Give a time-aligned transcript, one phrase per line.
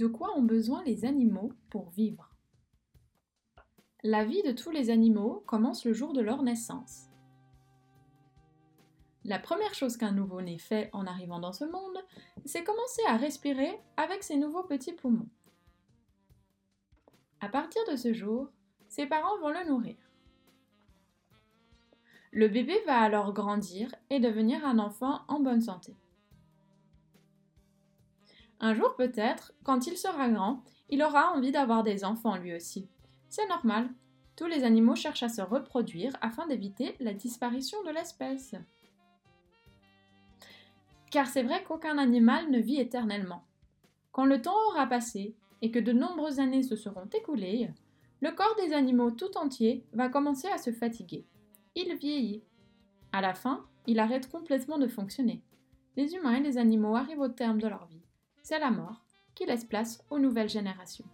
[0.00, 2.30] De quoi ont besoin les animaux pour vivre?
[4.02, 7.10] La vie de tous les animaux commence le jour de leur naissance.
[9.26, 11.98] La première chose qu'un nouveau-né fait en arrivant dans ce monde,
[12.46, 15.28] c'est commencer à respirer avec ses nouveaux petits poumons.
[17.40, 18.48] À partir de ce jour,
[18.88, 19.98] ses parents vont le nourrir.
[22.32, 25.94] Le bébé va alors grandir et devenir un enfant en bonne santé.
[28.60, 32.88] Un jour peut-être, quand il sera grand, il aura envie d'avoir des enfants lui aussi.
[33.28, 33.88] C'est normal.
[34.36, 38.54] Tous les animaux cherchent à se reproduire afin d'éviter la disparition de l'espèce.
[41.10, 43.44] Car c'est vrai qu'aucun animal ne vit éternellement.
[44.12, 47.70] Quand le temps aura passé et que de nombreuses années se seront écoulées,
[48.20, 51.26] le corps des animaux tout entier va commencer à se fatiguer.
[51.74, 52.42] Il vieillit.
[53.12, 55.42] À la fin, il arrête complètement de fonctionner.
[55.96, 57.99] Les humains et les animaux arrivent au terme de leur vie.
[58.50, 59.04] C'est la mort
[59.36, 61.04] qui laisse place aux nouvelles générations.